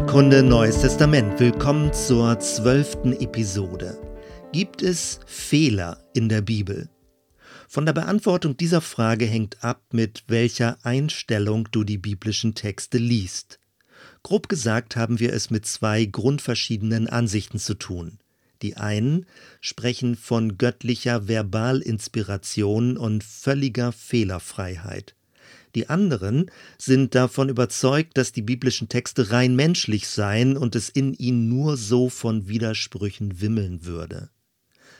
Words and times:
Bibelkunde 0.00 0.42
Neues 0.42 0.80
Testament. 0.80 1.38
Willkommen 1.38 1.92
zur 1.92 2.40
zwölften 2.40 3.12
Episode. 3.12 4.00
Gibt 4.50 4.80
es 4.80 5.20
Fehler 5.26 6.02
in 6.14 6.30
der 6.30 6.40
Bibel? 6.40 6.88
Von 7.68 7.84
der 7.84 7.92
Beantwortung 7.92 8.56
dieser 8.56 8.80
Frage 8.80 9.26
hängt 9.26 9.62
ab, 9.62 9.82
mit 9.92 10.24
welcher 10.26 10.78
Einstellung 10.84 11.68
du 11.70 11.84
die 11.84 11.98
biblischen 11.98 12.54
Texte 12.54 12.96
liest. 12.96 13.60
Grob 14.22 14.48
gesagt 14.48 14.96
haben 14.96 15.20
wir 15.20 15.34
es 15.34 15.50
mit 15.50 15.66
zwei 15.66 16.06
grundverschiedenen 16.06 17.06
Ansichten 17.06 17.58
zu 17.58 17.74
tun. 17.74 18.20
Die 18.62 18.78
einen 18.78 19.26
sprechen 19.60 20.16
von 20.16 20.56
göttlicher 20.56 21.28
Verbalinspiration 21.28 22.96
und 22.96 23.22
völliger 23.22 23.92
Fehlerfreiheit. 23.92 25.14
Die 25.74 25.88
anderen 25.88 26.50
sind 26.78 27.14
davon 27.14 27.48
überzeugt, 27.48 28.16
dass 28.16 28.32
die 28.32 28.42
biblischen 28.42 28.88
Texte 28.88 29.30
rein 29.30 29.54
menschlich 29.54 30.08
seien 30.08 30.56
und 30.56 30.74
es 30.74 30.88
in 30.88 31.14
ihnen 31.14 31.48
nur 31.48 31.76
so 31.76 32.08
von 32.08 32.48
Widersprüchen 32.48 33.40
wimmeln 33.40 33.84
würde. 33.84 34.30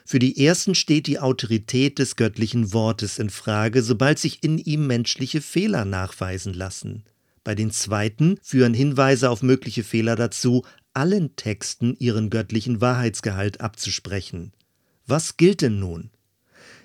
Für 0.05 0.19
die 0.19 0.45
ersten 0.45 0.75
steht 0.75 1.07
die 1.07 1.19
Autorität 1.19 1.99
des 1.99 2.17
göttlichen 2.17 2.73
Wortes 2.73 3.19
in 3.19 3.31
Frage, 3.31 3.83
sobald 3.83 4.19
sich 4.19 4.43
in 4.43 4.59
ihm 4.59 4.87
menschliche 4.87 5.41
Fehler 5.41 5.85
nachweisen 5.85 6.55
lassen. 6.55 7.05
Bei 7.45 7.55
den 7.55 7.71
zweiten 7.71 8.39
führen 8.43 8.75
Hinweise 8.75 9.31
auf 9.31 9.43
mögliche 9.43 9.85
Fehler 9.85 10.17
dazu, 10.17 10.65
allen 10.95 11.37
Texten 11.37 11.97
ihren 11.99 12.31
göttlichen 12.31 12.81
Wahrheitsgehalt 12.81 13.61
abzusprechen. 13.61 14.53
Was 15.07 15.37
gilt 15.37 15.63
denn 15.63 15.79
nun? 15.79 16.11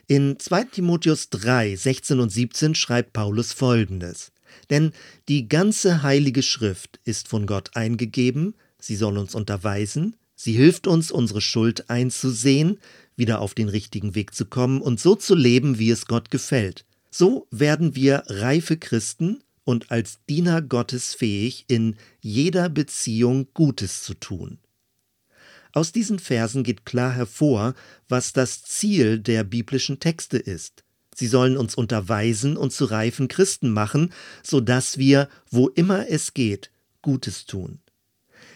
In 0.07 0.37
2 0.37 0.65
Timotheus 0.65 1.31
3, 1.31 1.75
16 1.75 2.19
und 2.19 2.31
17 2.31 2.75
schreibt 2.75 3.13
Paulus 3.13 3.53
folgendes. 3.53 4.31
Denn 4.69 4.91
die 5.27 5.49
ganze 5.49 6.03
heilige 6.03 6.43
Schrift 6.43 6.99
ist 7.05 7.27
von 7.27 7.47
Gott 7.47 7.71
eingegeben, 7.75 8.53
sie 8.79 8.95
soll 8.95 9.17
uns 9.17 9.33
unterweisen, 9.33 10.15
sie 10.35 10.53
hilft 10.53 10.85
uns, 10.85 11.11
unsere 11.11 11.41
Schuld 11.41 11.89
einzusehen, 11.89 12.79
wieder 13.15 13.41
auf 13.41 13.55
den 13.55 13.67
richtigen 13.67 14.13
Weg 14.13 14.35
zu 14.35 14.45
kommen 14.45 14.79
und 14.79 14.99
so 14.99 15.15
zu 15.15 15.33
leben, 15.33 15.79
wie 15.79 15.89
es 15.89 16.05
Gott 16.05 16.29
gefällt. 16.29 16.85
So 17.09 17.47
werden 17.49 17.95
wir 17.95 18.23
reife 18.27 18.77
Christen 18.77 19.41
und 19.63 19.89
als 19.89 20.19
Diener 20.29 20.61
Gottes 20.61 21.15
fähig, 21.15 21.65
in 21.67 21.95
jeder 22.21 22.69
Beziehung 22.69 23.47
Gutes 23.55 24.03
zu 24.03 24.13
tun. 24.13 24.59
Aus 25.75 25.91
diesen 25.91 26.19
Versen 26.19 26.63
geht 26.63 26.85
klar 26.85 27.11
hervor, 27.11 27.75
was 28.07 28.31
das 28.31 28.63
Ziel 28.63 29.19
der 29.19 29.43
biblischen 29.43 29.99
Texte 29.99 30.37
ist. 30.37 30.85
Sie 31.13 31.27
sollen 31.27 31.57
uns 31.57 31.75
unterweisen 31.75 32.55
und 32.55 32.71
zu 32.71 32.85
reifen 32.85 33.27
Christen 33.27 33.71
machen, 33.71 34.13
so 34.41 34.61
dass 34.61 34.97
wir, 34.97 35.27
wo 35.51 35.67
immer 35.67 36.07
es 36.09 36.33
geht, 36.33 36.71
Gutes 37.01 37.45
tun. 37.45 37.79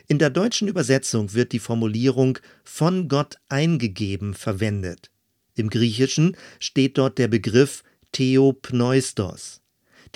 In 0.07 0.17
der 0.17 0.29
deutschen 0.29 0.69
Übersetzung 0.69 1.33
wird 1.33 1.51
die 1.51 1.59
Formulierung 1.59 2.39
von 2.63 3.09
Gott 3.09 3.35
eingegeben 3.49 4.33
verwendet. 4.33 5.11
Im 5.55 5.69
Griechischen 5.69 6.37
steht 6.59 6.97
dort 6.97 7.17
der 7.17 7.27
Begriff 7.27 7.83
Theopneustos. 8.13 9.59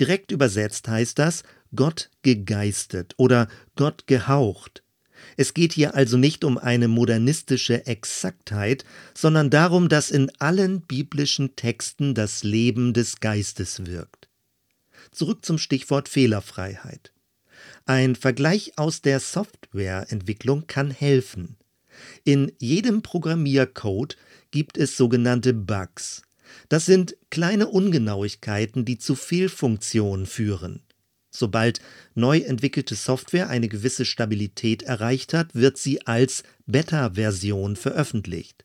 Direkt 0.00 0.32
übersetzt 0.32 0.88
heißt 0.88 1.18
das 1.18 1.42
Gott 1.76 2.08
gegeistet 2.22 3.12
oder 3.18 3.48
Gott 3.76 4.06
gehaucht. 4.06 4.83
Es 5.36 5.54
geht 5.54 5.72
hier 5.72 5.94
also 5.94 6.16
nicht 6.16 6.44
um 6.44 6.58
eine 6.58 6.88
modernistische 6.88 7.86
Exaktheit, 7.86 8.84
sondern 9.14 9.50
darum, 9.50 9.88
dass 9.88 10.10
in 10.10 10.30
allen 10.38 10.80
biblischen 10.80 11.56
Texten 11.56 12.14
das 12.14 12.44
Leben 12.44 12.92
des 12.92 13.20
Geistes 13.20 13.86
wirkt. 13.86 14.28
Zurück 15.10 15.44
zum 15.44 15.58
Stichwort 15.58 16.08
Fehlerfreiheit. 16.08 17.12
Ein 17.86 18.16
Vergleich 18.16 18.72
aus 18.76 19.02
der 19.02 19.20
Softwareentwicklung 19.20 20.66
kann 20.66 20.90
helfen. 20.90 21.56
In 22.24 22.52
jedem 22.58 23.02
Programmiercode 23.02 24.16
gibt 24.50 24.78
es 24.78 24.96
sogenannte 24.96 25.52
Bugs. 25.52 26.22
Das 26.68 26.86
sind 26.86 27.16
kleine 27.30 27.68
Ungenauigkeiten, 27.68 28.84
die 28.84 28.98
zu 28.98 29.14
Fehlfunktionen 29.14 30.26
führen. 30.26 30.82
Sobald 31.36 31.80
neu 32.14 32.38
entwickelte 32.38 32.94
Software 32.94 33.48
eine 33.48 33.68
gewisse 33.68 34.04
Stabilität 34.04 34.84
erreicht 34.84 35.34
hat, 35.34 35.52
wird 35.52 35.78
sie 35.78 36.06
als 36.06 36.44
Beta-Version 36.66 37.74
veröffentlicht. 37.74 38.64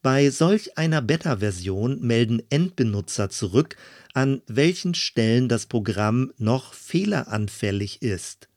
Bei 0.00 0.30
solch 0.30 0.78
einer 0.78 1.02
Beta-Version 1.02 2.00
melden 2.00 2.40
Endbenutzer 2.50 3.30
zurück, 3.30 3.76
an 4.14 4.42
welchen 4.46 4.94
Stellen 4.94 5.48
das 5.48 5.66
Programm 5.66 6.32
noch 6.38 6.72
fehleranfällig 6.72 8.00
ist. 8.00 8.48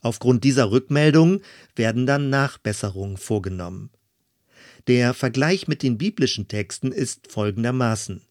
Aufgrund 0.00 0.44
dieser 0.44 0.70
Rückmeldungen 0.70 1.40
werden 1.74 2.06
dann 2.06 2.30
Nachbesserungen 2.30 3.16
vorgenommen. 3.16 3.90
Der 4.86 5.14
Vergleich 5.14 5.66
mit 5.66 5.82
den 5.82 5.98
biblischen 5.98 6.46
Texten 6.46 6.92
ist 6.92 7.32
folgendermaßen. 7.32 8.22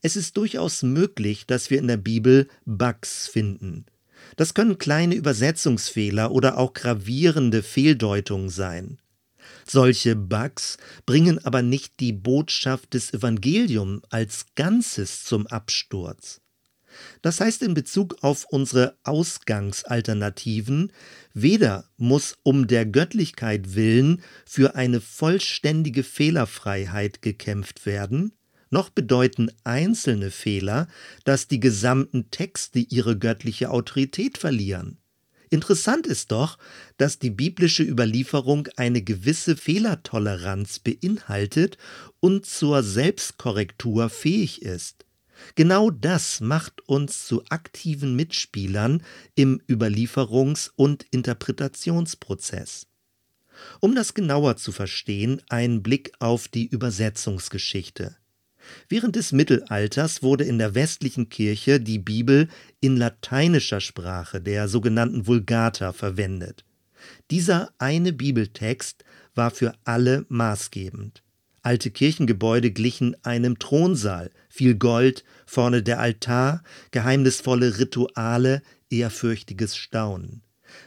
Es 0.00 0.16
ist 0.16 0.38
durchaus 0.38 0.82
möglich, 0.82 1.46
dass 1.46 1.68
wir 1.68 1.78
in 1.78 1.88
der 1.88 1.96
Bibel 1.98 2.48
Bugs 2.64 3.28
finden. 3.28 3.84
Das 4.36 4.54
können 4.54 4.78
kleine 4.78 5.14
Übersetzungsfehler 5.14 6.30
oder 6.30 6.58
auch 6.58 6.72
gravierende 6.72 7.62
Fehldeutungen 7.62 8.48
sein. 8.48 8.98
Solche 9.66 10.16
Bugs 10.16 10.78
bringen 11.06 11.44
aber 11.44 11.62
nicht 11.62 12.00
die 12.00 12.12
Botschaft 12.12 12.94
des 12.94 13.12
Evangeliums 13.12 14.02
als 14.10 14.46
Ganzes 14.54 15.24
zum 15.24 15.46
Absturz. 15.46 16.40
Das 17.22 17.40
heißt 17.40 17.62
in 17.62 17.74
Bezug 17.74 18.16
auf 18.22 18.46
unsere 18.48 18.96
Ausgangsalternativen, 19.04 20.92
weder 21.32 21.84
muss 21.96 22.36
um 22.42 22.66
der 22.66 22.86
Göttlichkeit 22.86 23.74
willen 23.74 24.22
für 24.44 24.74
eine 24.74 25.00
vollständige 25.00 26.02
Fehlerfreiheit 26.02 27.22
gekämpft 27.22 27.86
werden, 27.86 28.32
noch 28.70 28.90
bedeuten 28.90 29.50
einzelne 29.64 30.30
Fehler, 30.30 30.88
dass 31.24 31.48
die 31.48 31.60
gesamten 31.60 32.30
Texte 32.30 32.78
ihre 32.78 33.18
göttliche 33.18 33.70
Autorität 33.70 34.38
verlieren. 34.38 34.98
Interessant 35.50 36.06
ist 36.06 36.30
doch, 36.30 36.58
dass 36.98 37.18
die 37.18 37.30
biblische 37.30 37.82
Überlieferung 37.82 38.68
eine 38.76 39.02
gewisse 39.02 39.56
Fehlertoleranz 39.56 40.80
beinhaltet 40.80 41.78
und 42.20 42.44
zur 42.44 42.82
Selbstkorrektur 42.82 44.10
fähig 44.10 44.62
ist. 44.62 45.06
Genau 45.54 45.90
das 45.90 46.40
macht 46.40 46.86
uns 46.88 47.26
zu 47.26 47.44
aktiven 47.48 48.14
Mitspielern 48.16 49.02
im 49.34 49.60
Überlieferungs- 49.68 50.70
und 50.76 51.06
Interpretationsprozess. 51.10 52.86
Um 53.80 53.94
das 53.94 54.14
genauer 54.14 54.56
zu 54.56 54.72
verstehen, 54.72 55.40
ein 55.48 55.82
Blick 55.82 56.12
auf 56.18 56.48
die 56.48 56.66
Übersetzungsgeschichte. 56.66 58.16
Während 58.88 59.16
des 59.16 59.32
Mittelalters 59.32 60.22
wurde 60.22 60.44
in 60.44 60.58
der 60.58 60.74
westlichen 60.74 61.28
Kirche 61.28 61.80
die 61.80 61.98
Bibel 61.98 62.48
in 62.80 62.96
lateinischer 62.96 63.80
Sprache, 63.80 64.40
der 64.40 64.68
sogenannten 64.68 65.26
Vulgata, 65.26 65.92
verwendet. 65.92 66.64
Dieser 67.30 67.70
eine 67.78 68.12
Bibeltext 68.12 69.04
war 69.34 69.50
für 69.50 69.74
alle 69.84 70.26
maßgebend. 70.28 71.22
Alte 71.62 71.90
Kirchengebäude 71.90 72.70
glichen 72.70 73.16
einem 73.24 73.58
Thronsaal, 73.58 74.30
viel 74.48 74.74
Gold, 74.74 75.24
vorne 75.44 75.82
der 75.82 76.00
Altar, 76.00 76.62
geheimnisvolle 76.92 77.78
Rituale, 77.78 78.62
ehrfürchtiges 78.90 79.76
Staunen. 79.76 80.42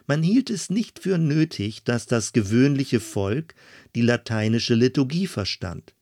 Man 0.08 0.24
hielt 0.24 0.50
es 0.50 0.70
nicht 0.70 1.00
für 1.00 1.18
nötig, 1.18 1.84
dass 1.84 2.06
das 2.06 2.34
gewöhnliche 2.34 3.00
Volk 3.00 3.56
die 3.96 4.02
lateinische 4.02 4.76
Liturgie 4.76 5.28
verstand. 5.28 5.94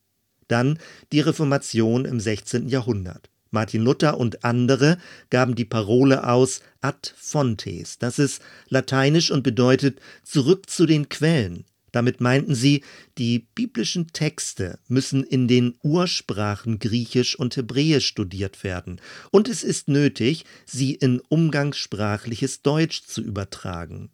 Dann 0.50 0.78
die 1.14 1.22
Reformation 1.22 2.04
im 2.04 2.20
16. 2.20 2.68
Jahrhundert. 2.68 3.30
Martin 3.52 3.82
Luther 3.82 4.18
und 4.18 4.44
andere 4.44 4.98
gaben 5.30 5.56
die 5.56 5.66
Parole 5.66 6.28
aus 6.28 6.62
ad 6.82 7.12
fontes. 7.16 7.98
Das 7.98 8.20
ist 8.20 8.42
lateinisch 8.68 9.32
und 9.32 9.44
bedeutet 9.44 10.00
zurück 10.24 10.70
zu 10.70 10.86
den 10.86 11.08
Quellen. 11.10 11.66
Damit 11.92 12.22
meinten 12.22 12.54
sie, 12.54 12.84
die 13.18 13.48
biblischen 13.56 14.08
Texte 14.08 14.80
müssen 14.88 15.24
in 15.24 15.48
den 15.48 15.76
Ursprachen 15.82 16.78
Griechisch 16.78 17.38
und 17.38 17.56
Hebräisch 17.56 18.06
studiert 18.06 18.64
werden, 18.64 19.02
und 19.32 19.50
es 19.50 19.64
ist 19.64 19.88
nötig, 19.88 20.46
sie 20.66 20.94
in 20.94 21.20
umgangssprachliches 21.30 22.62
Deutsch 22.62 23.06
zu 23.06 23.22
übertragen. 23.22 24.12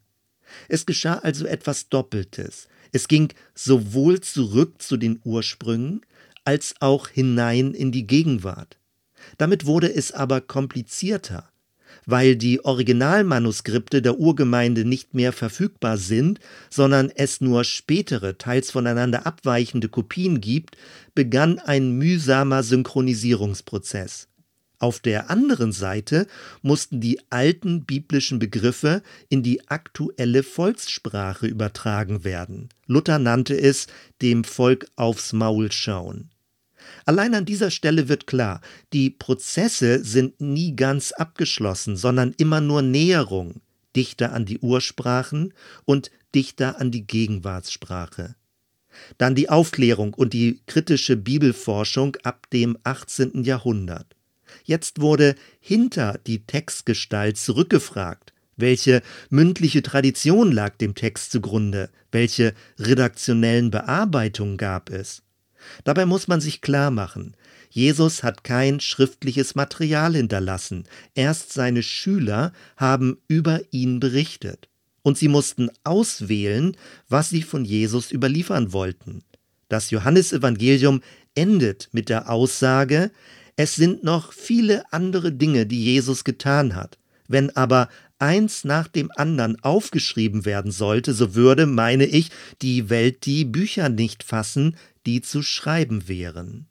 Es 0.70 0.86
geschah 0.86 1.16
also 1.16 1.46
etwas 1.46 1.90
Doppeltes. 1.90 2.70
Es 2.94 3.10
ging 3.10 3.34
sowohl 3.54 4.22
zurück 4.22 4.82
zu 4.82 4.96
den 4.96 5.20
Ursprüngen 5.26 6.02
als 6.46 6.76
auch 6.80 7.10
hinein 7.10 7.74
in 7.74 7.92
die 7.92 8.08
Gegenwart. 8.08 8.78
Damit 9.38 9.66
wurde 9.66 9.94
es 9.94 10.12
aber 10.12 10.40
komplizierter, 10.42 11.50
weil 12.06 12.36
die 12.36 12.64
Originalmanuskripte 12.64 14.02
der 14.02 14.20
Urgemeinde 14.20 14.86
nicht 14.86 15.14
mehr 15.14 15.34
verfügbar 15.34 15.98
sind, 15.98 16.40
sondern 16.70 17.10
es 17.10 17.42
nur 17.42 17.64
spätere, 17.64 18.38
teils 18.38 18.72
voneinander 18.72 19.26
abweichende 19.26 19.90
Kopien 19.90 20.42
gibt, 20.42 20.78
begann 21.16 21.60
ein 21.60 21.92
mühsamer 21.92 22.64
Synchronisierungsprozess. 22.64 24.28
Auf 24.78 25.00
der 25.00 25.30
anderen 25.30 25.72
Seite 25.72 26.28
mussten 26.62 27.00
die 27.00 27.20
alten 27.32 27.86
biblischen 27.86 28.40
Begriffe 28.40 29.02
in 29.30 29.42
die 29.42 29.68
aktuelle 29.70 30.44
Volkssprache 30.44 31.48
übertragen 31.48 32.24
werden. 32.24 32.70
Luther 32.86 33.18
nannte 33.18 33.60
es 33.60 33.88
dem 34.22 34.44
Volk 34.44 34.88
aufs 34.96 35.32
Maul 35.32 35.72
schauen. 35.72 36.30
Allein 37.06 37.36
an 37.36 37.46
dieser 37.46 37.70
Stelle 37.70 38.10
wird 38.10 38.26
klar, 38.26 38.62
die 38.92 39.12
Prozesse 39.12 40.04
sind 40.04 40.42
nie 40.42 40.76
ganz 40.76 41.12
abgeschlossen, 41.12 41.98
sondern 41.98 42.34
immer 42.38 42.62
nur 42.62 42.82
Näherung, 42.82 43.62
dichter 43.96 44.34
an 44.34 44.46
die 44.46 44.58
Ursprachen 44.60 45.54
und 45.86 46.10
dichter 46.34 46.82
an 46.82 46.90
die 46.90 47.06
Gegenwartssprache. 47.06 48.36
Dann 49.20 49.36
die 49.36 49.50
Aufklärung 49.50 50.16
und 50.16 50.34
die 50.34 50.62
kritische 50.66 51.16
Bibelforschung 51.16 52.16
ab 52.24 52.50
dem 52.52 52.78
18. 52.84 53.44
Jahrhundert. 53.44 54.16
Jetzt 54.64 55.00
wurde 55.00 55.36
hinter 55.60 56.20
die 56.26 56.46
Textgestalt 56.46 57.38
zurückgefragt. 57.38 58.34
Welche 58.58 59.02
mündliche 59.30 59.84
Tradition 59.84 60.52
lag 60.52 60.78
dem 60.78 60.96
Text 60.96 61.32
zugrunde? 61.32 61.90
Welche 62.12 62.54
redaktionellen 62.80 63.70
Bearbeitungen 63.70 64.58
gab 64.58 64.90
es? 64.90 65.25
Dabei 65.84 66.06
muss 66.06 66.28
man 66.28 66.42
sich 66.42 66.62
klar 66.62 66.92
machen, 66.92 67.36
Jesus 67.70 68.24
hat 68.24 68.44
kein 68.44 68.80
schriftliches 68.80 69.56
Material 69.56 70.16
hinterlassen, 70.16 70.86
erst 71.14 71.52
seine 71.52 71.84
Schüler 71.84 72.54
haben 72.78 73.18
über 73.28 73.62
ihn 73.72 74.00
berichtet. 74.00 74.70
Und 75.02 75.18
sie 75.18 75.28
mussten 75.28 75.70
auswählen, 75.84 76.78
was 77.10 77.30
sie 77.30 77.44
von 77.44 77.66
Jesus 77.66 78.12
überliefern 78.12 78.72
wollten. 78.72 79.24
Das 79.68 79.92
Johannesevangelium 79.92 81.02
endet 81.36 81.90
mit 81.92 82.10
der 82.10 82.30
Aussage, 82.30 83.12
es 83.58 83.76
sind 83.76 84.04
noch 84.04 84.34
viele 84.34 84.92
andere 84.94 85.32
Dinge, 85.32 85.66
die 85.66 85.84
Jesus 85.84 86.24
getan 86.24 86.76
hat. 86.76 86.98
Wenn 87.28 87.56
aber 87.56 87.90
eins 88.20 88.64
nach 88.64 88.88
dem 88.88 89.12
anderen 89.16 89.62
aufgeschrieben 89.64 90.46
werden 90.46 90.72
sollte, 90.72 91.14
so 91.14 91.36
würde, 91.36 91.66
meine 91.66 92.06
ich, 92.06 92.30
die 92.62 92.90
Welt 92.90 93.26
die 93.26 93.46
Bücher 93.46 93.90
nicht 93.90 94.24
fassen, 94.24 94.78
die 95.06 95.22
zu 95.22 95.42
schreiben 95.42 96.08
wären. 96.08 96.68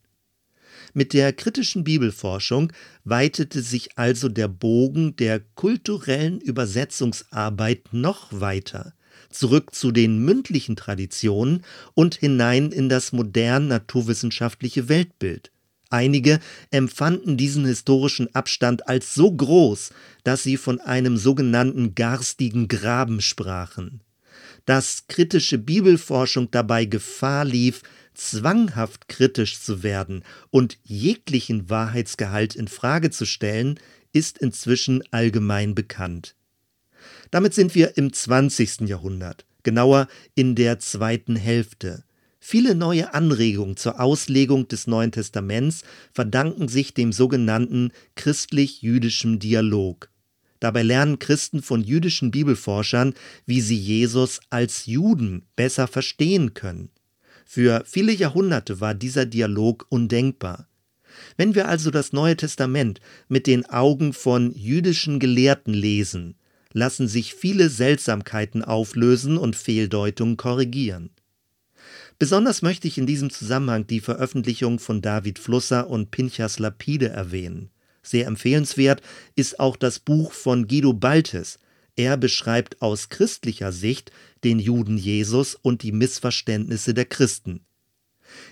Mit 0.93 1.13
der 1.13 1.33
kritischen 1.33 1.85
Bibelforschung 1.85 2.73
weitete 3.05 3.63
sich 3.63 3.97
also 3.97 4.29
der 4.29 4.49
Bogen 4.49 5.17
der 5.17 5.41
kulturellen 5.41 6.41
Übersetzungsarbeit 6.41 7.93
noch 7.93 8.29
weiter, 8.33 8.95
zurück 9.31 9.75
zu 9.75 9.91
den 9.91 10.25
mündlichen 10.25 10.77
Traditionen 10.77 11.65
und 11.95 12.15
hinein 12.15 12.71
in 12.71 12.89
das 12.89 13.13
modern 13.13 13.69
naturwissenschaftliche 13.69 14.89
Weltbild. 14.89 15.51
Einige 15.91 16.41
empfanden 16.71 17.37
diesen 17.37 17.67
historischen 17.67 18.35
Abstand 18.35 18.89
als 18.89 19.15
so 19.15 19.31
groß, 19.31 19.91
dass 20.25 20.43
sie 20.43 20.57
von 20.57 20.81
einem 20.81 21.17
sogenannten 21.17 21.95
garstigen 21.95 22.69
Graben 22.69 23.21
sprachen. 23.21 24.04
Dass 24.65 25.07
kritische 25.09 25.59
Bibelforschung 25.59 26.51
dabei 26.51 26.87
Gefahr 26.87 27.45
lief, 27.45 27.83
zwanghaft 28.15 29.09
kritisch 29.09 29.61
zu 29.61 29.83
werden 29.83 30.23
und 30.51 30.79
jeglichen 30.85 31.69
Wahrheitsgehalt 31.69 32.55
in 32.55 32.69
Frage 32.69 33.11
zu 33.11 33.27
stellen, 33.27 33.79
ist 34.13 34.39
inzwischen 34.39 35.03
allgemein 35.11 35.75
bekannt. 35.75 36.37
Damit 37.31 37.53
sind 37.53 37.75
wir 37.75 37.97
im 37.99 38.13
20. 38.13 38.83
Jahrhundert, 38.83 39.45
genauer 39.65 40.09
in 40.35 40.55
der 40.55 40.79
zweiten 40.79 41.37
Hälfte. 41.37 42.05
Viele 42.39 42.75
neue 42.75 43.15
Anregungen 43.15 43.77
zur 43.77 44.01
Auslegung 44.01 44.69
des 44.69 44.87
Neuen 44.87 45.13
Testaments 45.13 45.83
verdanken 46.13 46.69
sich 46.69 46.95
dem 46.95 47.13
sogenannten 47.13 47.91
christlich-jüdischen 48.17 49.39
Dialog. 49.39 50.11
Dabei 50.65 50.83
lernen 50.83 51.19
Christen 51.19 51.61
von 51.61 51.83
jüdischen 51.83 52.31
Bibelforschern, 52.31 53.13
wie 53.45 53.61
sie 53.61 53.77
Jesus 53.77 54.41
als 54.49 54.87
Juden 54.87 55.43
besser 55.57 55.87
verstehen 55.87 56.55
können. 56.55 56.89
Für 57.45 57.83
viele 57.85 58.13
Jahrhunderte 58.13 58.81
war 58.81 58.95
dieser 58.95 59.27
Dialog 59.27 59.85
undenkbar. 59.91 60.67
Wenn 61.37 61.55
wir 61.55 61.69
also 61.69 61.91
das 61.91 62.15
Neue 62.15 62.39
Testament 62.39 63.03
mit 63.29 63.47
den 63.47 63.67
Augen 63.67 64.15
von 64.15 64.55
jüdischen 64.55 65.19
Gelehrten 65.19 65.75
lesen, 65.75 66.35
lassen 66.73 67.09
sich 67.09 67.35
viele 67.35 67.69
Seltsamkeiten 67.69 68.65
auflösen 68.65 69.37
und 69.37 69.57
Fehldeutungen 69.57 70.39
korrigieren. 70.39 71.11
Besonders 72.19 72.63
möchte 72.63 72.89
ich 72.89 72.97
in 72.97 73.07
diesem 73.07 73.29
Zusammenhang 73.29 73.87
die 73.87 74.01
Veröffentlichung 74.01 74.79
von 74.79 75.03
David 75.03 75.39
Flusser 75.39 75.91
und 75.91 76.11
Pinchas 76.11 76.59
Lapide 76.59 77.11
erwähnen. 77.11 77.69
Sehr 78.05 78.27
empfehlenswert 78.27 79.01
ist 79.35 79.59
auch 79.59 79.77
das 79.77 79.99
Buch 79.99 80.33
von 80.33 80.69
Guido 80.69 80.93
Baltes. 80.93 81.59
Er 81.97 82.19
beschreibt 82.19 82.83
aus 82.83 83.09
christlicher 83.09 83.73
Sicht 83.73 84.13
den 84.45 84.59
Juden 84.59 84.99
Jesus 84.99 85.55
und 85.55 85.83
die 85.83 85.93
Missverständnisse 85.93 86.93
der 86.93 87.07
Christen. 87.07 87.65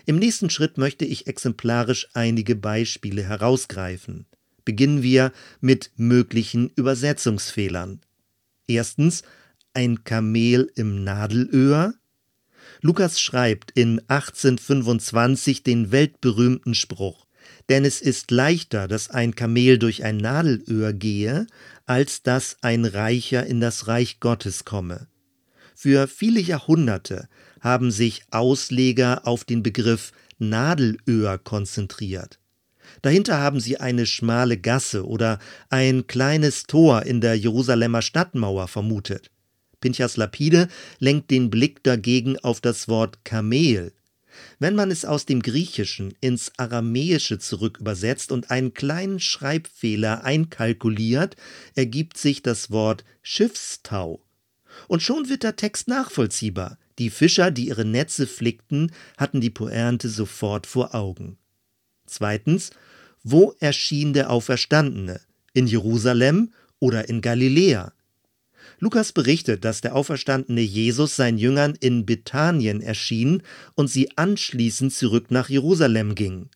Im 0.05 0.17
nächsten 0.17 0.49
Schritt 0.49 0.77
möchte 0.77 1.05
ich 1.05 1.27
exemplarisch 1.27 2.07
einige 2.13 2.55
Beispiele 2.55 3.23
herausgreifen. 3.23 4.25
Beginnen 4.65 5.03
wir 5.03 5.31
mit 5.61 5.91
möglichen 5.97 6.71
Übersetzungsfehlern. 6.75 8.01
Erstens 8.65 9.21
ein 9.73 10.03
Kamel 10.03 10.71
im 10.75 11.03
Nadelöhr. 11.03 11.93
Lukas 12.81 13.19
schreibt 13.19 13.71
in 13.71 13.99
1825 14.07 15.61
den 15.61 15.91
weltberühmten 15.91 16.73
Spruch 16.73 17.27
denn 17.69 17.85
es 17.85 18.01
ist 18.01 18.31
leichter, 18.31 18.87
dass 18.87 19.09
ein 19.09 19.35
Kamel 19.35 19.79
durch 19.79 20.03
ein 20.03 20.17
Nadelöhr 20.17 20.93
gehe, 20.93 21.47
als 21.85 22.23
dass 22.23 22.57
ein 22.61 22.85
Reicher 22.85 23.45
in 23.45 23.59
das 23.59 23.87
Reich 23.87 24.19
Gottes 24.19 24.65
komme. 24.65 25.07
Für 25.75 26.07
viele 26.07 26.39
Jahrhunderte 26.39 27.27
haben 27.59 27.91
sich 27.91 28.23
Ausleger 28.31 29.27
auf 29.27 29.43
den 29.43 29.63
Begriff 29.63 30.11
Nadelöhr 30.37 31.37
konzentriert. 31.37 32.39
Dahinter 33.01 33.39
haben 33.39 33.59
sie 33.59 33.79
eine 33.79 34.05
schmale 34.05 34.57
Gasse 34.57 35.07
oder 35.07 35.39
ein 35.69 36.07
kleines 36.07 36.63
Tor 36.63 37.03
in 37.03 37.21
der 37.21 37.35
Jerusalemer 37.35 38.01
Stadtmauer 38.01 38.67
vermutet. 38.67 39.31
Pinchas 39.81 40.15
Lapide 40.15 40.67
lenkt 40.99 41.31
den 41.31 41.49
Blick 41.49 41.83
dagegen 41.83 42.37
auf 42.39 42.61
das 42.61 42.87
Wort 42.87 43.25
Kamel. 43.25 43.93
Wenn 44.59 44.75
man 44.75 44.91
es 44.91 45.05
aus 45.05 45.25
dem 45.25 45.41
Griechischen 45.41 46.13
ins 46.21 46.51
Aramäische 46.57 47.39
zurück 47.39 47.77
übersetzt 47.79 48.31
und 48.31 48.51
einen 48.51 48.73
kleinen 48.73 49.19
Schreibfehler 49.19 50.23
einkalkuliert, 50.23 51.35
ergibt 51.75 52.17
sich 52.17 52.41
das 52.41 52.71
Wort 52.71 53.03
Schiffstau. 53.21 54.21
Und 54.87 55.03
schon 55.03 55.29
wird 55.29 55.43
der 55.43 55.55
Text 55.55 55.87
nachvollziehbar. 55.87 56.77
Die 56.99 57.09
Fischer, 57.09 57.51
die 57.51 57.67
ihre 57.67 57.85
Netze 57.85 58.27
flickten, 58.27 58.91
hatten 59.17 59.41
die 59.41 59.49
Pointe 59.49 60.09
sofort 60.09 60.67
vor 60.67 60.93
Augen. 60.93 61.37
Zweitens, 62.05 62.71
wo 63.23 63.55
erschien 63.59 64.13
der 64.13 64.29
Auferstandene? 64.29 65.21
In 65.53 65.67
Jerusalem 65.67 66.53
oder 66.79 67.07
in 67.09 67.21
Galiläa? 67.21 67.93
Lukas 68.83 69.13
berichtet, 69.13 69.63
dass 69.63 69.79
der 69.79 69.95
auferstandene 69.95 70.59
Jesus 70.59 71.15
seinen 71.15 71.37
Jüngern 71.37 71.73
in 71.79 72.05
Bethanien 72.05 72.81
erschien 72.81 73.41
und 73.75 73.87
sie 73.87 74.17
anschließend 74.17 74.93
zurück 74.93 75.31
nach 75.31 75.47
Jerusalem 75.47 76.15
ging. 76.15 76.49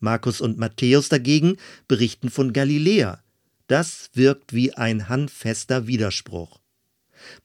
Markus 0.00 0.40
und 0.40 0.56
Matthäus 0.56 1.10
dagegen 1.10 1.58
berichten 1.86 2.30
von 2.30 2.54
Galiläa. 2.54 3.22
Das 3.66 4.08
wirkt 4.14 4.54
wie 4.54 4.72
ein 4.72 5.10
handfester 5.10 5.86
Widerspruch. 5.86 6.58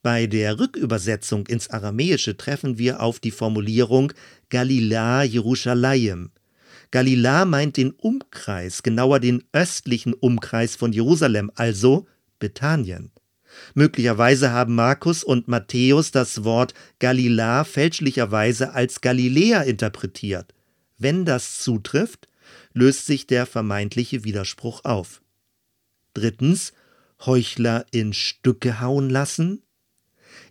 Bei 0.00 0.26
der 0.26 0.58
Rückübersetzung 0.58 1.46
ins 1.46 1.68
Aramäische 1.68 2.34
treffen 2.38 2.78
wir 2.78 3.02
auf 3.02 3.20
die 3.20 3.32
Formulierung 3.32 4.10
Galilea 4.48 5.22
Jerusalem. 5.22 6.30
Galilea 6.90 7.44
meint 7.44 7.76
den 7.76 7.90
Umkreis, 7.90 8.82
genauer 8.82 9.20
den 9.20 9.44
östlichen 9.52 10.14
Umkreis 10.14 10.76
von 10.76 10.94
Jerusalem, 10.94 11.50
also 11.56 12.06
Bethanien. 12.38 13.10
Möglicherweise 13.74 14.50
haben 14.52 14.74
Markus 14.74 15.24
und 15.24 15.48
Matthäus 15.48 16.10
das 16.10 16.44
Wort 16.44 16.74
Galiläa 16.98 17.64
fälschlicherweise 17.64 18.72
als 18.72 19.00
Galiläa 19.00 19.62
interpretiert. 19.62 20.54
Wenn 20.98 21.24
das 21.24 21.58
zutrifft, 21.58 22.28
löst 22.72 23.06
sich 23.06 23.26
der 23.26 23.46
vermeintliche 23.46 24.24
Widerspruch 24.24 24.84
auf. 24.84 25.22
Drittens, 26.14 26.72
Heuchler 27.24 27.86
in 27.90 28.12
Stücke 28.12 28.80
hauen 28.80 29.10
lassen? 29.10 29.62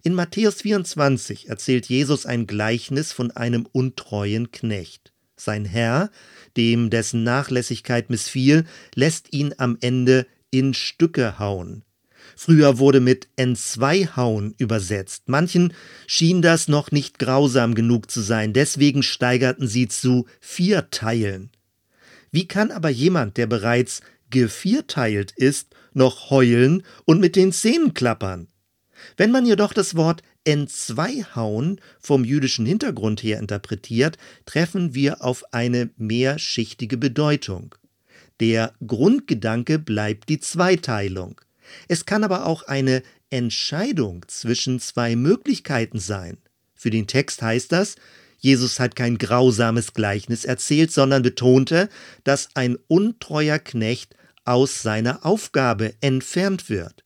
In 0.03 0.13
Matthäus 0.13 0.61
24 0.61 1.49
erzählt 1.49 1.87
Jesus 1.87 2.25
ein 2.25 2.47
Gleichnis 2.47 3.11
von 3.11 3.31
einem 3.31 3.67
untreuen 3.71 4.51
Knecht. 4.51 5.11
Sein 5.35 5.65
Herr, 5.65 6.11
dem 6.57 6.89
dessen 6.89 7.23
Nachlässigkeit 7.23 8.09
missfiel, 8.09 8.65
lässt 8.93 9.33
ihn 9.33 9.53
am 9.57 9.77
Ende 9.81 10.27
in 10.51 10.73
Stücke 10.73 11.39
hauen. 11.39 11.83
Früher 12.41 12.79
wurde 12.79 13.01
mit 13.01 13.27
N2-Hauen 13.35 14.55
übersetzt. 14.57 15.23
Manchen 15.27 15.73
schien 16.07 16.41
das 16.41 16.69
noch 16.69 16.89
nicht 16.89 17.19
grausam 17.19 17.75
genug 17.75 18.09
zu 18.09 18.21
sein, 18.21 18.53
deswegen 18.53 19.03
steigerten 19.03 19.67
sie 19.67 19.89
zu 19.89 20.25
vier 20.39 20.89
Teilen. 20.89 21.49
Wie 22.31 22.47
kann 22.47 22.71
aber 22.71 22.87
jemand, 22.87 23.35
der 23.35 23.45
bereits 23.45 23.99
gevierteilt 24.29 25.33
ist, 25.35 25.75
noch 25.93 26.29
heulen 26.29 26.83
und 27.03 27.19
mit 27.19 27.35
den 27.35 27.51
Zähnen 27.51 27.93
klappern. 27.93 28.47
Wenn 29.17 29.31
man 29.31 29.45
jedoch 29.45 29.73
das 29.73 29.97
Wort 29.97 30.23
entzweihauen 30.45 31.81
vom 31.99 32.23
jüdischen 32.23 32.65
Hintergrund 32.65 33.21
her 33.21 33.37
interpretiert, 33.37 34.17
treffen 34.45 34.95
wir 34.95 35.25
auf 35.25 35.43
eine 35.51 35.89
mehrschichtige 35.97 36.95
Bedeutung. 36.95 37.75
Der 38.39 38.71
Grundgedanke 38.87 39.77
bleibt 39.77 40.29
die 40.29 40.39
Zweiteilung. 40.39 41.41
Es 41.87 42.05
kann 42.05 42.23
aber 42.23 42.45
auch 42.45 42.63
eine 42.63 43.03
Entscheidung 43.29 44.25
zwischen 44.27 44.79
zwei 44.79 45.15
Möglichkeiten 45.15 45.99
sein. 45.99 46.37
Für 46.75 46.89
den 46.89 47.07
Text 47.07 47.41
heißt 47.41 47.71
das, 47.71 47.95
Jesus 48.39 48.79
hat 48.79 48.95
kein 48.95 49.17
grausames 49.17 49.93
Gleichnis 49.93 50.45
erzählt, 50.45 50.91
sondern 50.91 51.23
betonte, 51.23 51.89
dass 52.23 52.49
ein 52.55 52.77
untreuer 52.87 53.59
Knecht 53.59 54.15
aus 54.45 54.81
seiner 54.81 55.25
Aufgabe 55.25 55.93
entfernt 56.01 56.69
wird. 56.69 57.03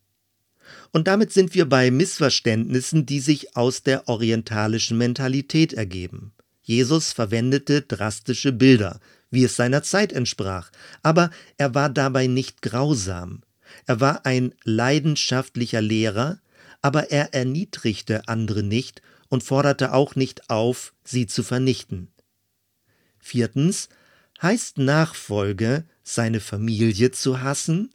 Und 0.92 1.08
damit 1.08 1.34
sind 1.34 1.56
wir 1.56 1.68
bei 1.68 1.90
Missverständnissen, 1.90 3.06
die 3.06 3.20
sich 3.20 3.58
aus 3.58 3.82
der 3.82 4.08
orientalischen 4.08 4.98
Mentalität 4.98 5.74
ergeben. 5.74 6.34
Jesus 6.62 7.12
verwendete 7.12 7.82
drastische 7.82 8.54
Bilder, 8.54 9.00
wie 9.32 9.44
es 9.44 9.56
seiner 9.56 9.84
Zeit 9.84 10.14
entsprach, 10.14 10.72
aber 11.02 11.32
er 11.58 11.74
war 11.74 11.90
dabei 11.90 12.28
nicht 12.28 12.62
grausam. 12.62 13.42
Er 13.86 14.00
war 14.00 14.26
ein 14.26 14.54
leidenschaftlicher 14.64 15.82
Lehrer, 15.82 16.40
aber 16.82 17.12
er 17.12 17.34
erniedrigte 17.34 18.28
andere 18.28 18.64
nicht 18.64 19.02
und 19.30 19.44
forderte 19.44 19.94
auch 19.94 20.16
nicht 20.16 20.50
auf, 20.50 20.94
sie 21.04 21.28
zu 21.28 21.44
vernichten. 21.44 22.10
Viertens 23.20 23.90
heißt 24.42 24.78
Nachfolge, 24.78 25.86
seine 26.04 26.40
Familie 26.40 27.12
zu 27.12 27.42
hassen? 27.42 27.94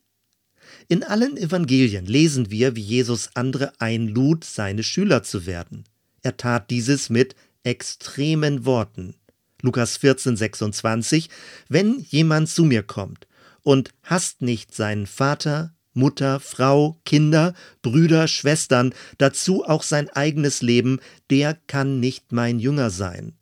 In 0.89 1.05
allen 1.05 1.37
Evangelien 1.37 2.07
lesen 2.07 2.51
wir, 2.51 2.77
wie 2.77 2.83
Jesus 2.83 3.31
andere 3.35 3.73
einlud, 3.79 4.45
seine 4.45 4.83
Schüler 4.83 5.23
zu 5.23 5.47
werden. 5.47 5.85
Er 6.23 6.37
tat 6.37 6.71
dieses 6.71 7.11
mit 7.11 7.37
extremen 7.63 8.65
Worten. 8.65 9.15
Lukas 9.63 9.97
14, 9.99 10.37
26, 10.37 11.31
wenn 11.69 12.01
jemand 12.01 12.49
zu 12.49 12.65
mir 12.65 12.83
kommt 12.83 13.27
und 13.63 13.91
hasst 14.03 14.41
nicht 14.41 14.75
seinen 14.75 15.07
Vater, 15.07 15.75
Mutter, 15.99 16.41
Frau, 16.41 16.99
Kinder, 17.05 17.55
Brüder, 17.83 18.29
Schwestern, 18.29 18.95
dazu 19.19 19.65
auch 19.65 19.83
sein 19.83 20.09
eigenes 20.09 20.63
Leben, 20.63 21.01
der 21.29 21.59
kann 21.67 22.01
nicht 22.01 22.33
mein 22.33 22.59
Jünger 22.59 22.89
sein. 22.91 23.35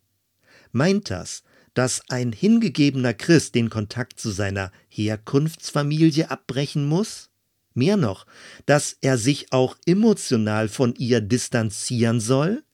Meint 0.72 1.10
das, 1.10 1.44
dass 1.74 2.02
ein 2.08 2.32
hingegebener 2.32 3.14
Christ 3.14 3.54
den 3.54 3.70
Kontakt 3.70 4.18
zu 4.18 4.30
seiner 4.30 4.72
Herkunftsfamilie 4.88 6.30
abbrechen 6.30 6.86
muss? 6.86 7.28
Mehr 7.74 7.98
noch, 7.98 8.26
dass 8.64 8.96
er 9.02 9.18
sich 9.18 9.52
auch 9.52 9.76
emotional 9.84 10.68
von 10.68 10.94
ihr 10.94 11.20
distanzieren 11.20 12.20
soll? 12.20 12.64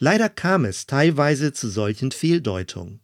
Leider 0.00 0.28
kam 0.28 0.64
es 0.64 0.86
teilweise 0.86 1.52
zu 1.52 1.68
solchen 1.68 2.10
Fehldeutungen. 2.10 3.00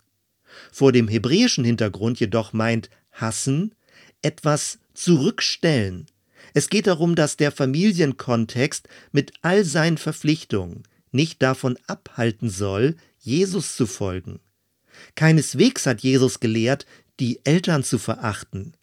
Vor 0.72 0.90
dem 0.90 1.06
hebräischen 1.06 1.64
Hintergrund 1.64 2.18
jedoch 2.18 2.52
meint 2.52 2.90
hassen 3.12 3.74
etwas 4.22 4.78
zurückstellen. 4.96 6.06
Es 6.54 6.68
geht 6.68 6.86
darum, 6.86 7.14
dass 7.14 7.36
der 7.36 7.52
Familienkontext 7.52 8.88
mit 9.12 9.32
all 9.42 9.64
seinen 9.64 9.98
Verpflichtungen 9.98 10.84
nicht 11.12 11.42
davon 11.42 11.78
abhalten 11.86 12.50
soll, 12.50 12.96
Jesus 13.18 13.76
zu 13.76 13.86
folgen. 13.86 14.40
Keineswegs 15.14 15.86
hat 15.86 16.00
Jesus 16.00 16.40
gelehrt, 16.40 16.86
die 17.20 17.40
Eltern 17.44 17.82
zu 17.82 17.98
verachten, 17.98 18.74